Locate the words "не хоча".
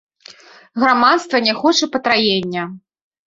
1.47-1.87